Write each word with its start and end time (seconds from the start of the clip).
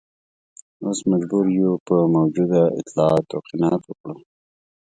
اوس 0.83 0.99
مجبور 1.11 1.45
یو 1.59 1.73
په 1.87 1.95
موجودو 2.13 2.63
اطلاعاتو 2.79 3.35
قناعت 3.47 3.81
وکړو. 3.85 4.15